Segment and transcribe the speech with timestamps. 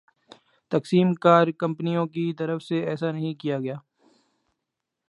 [0.71, 3.75] تقسیم کار کمپنیوں کی طرف سے ایسا نہیں کیا گیا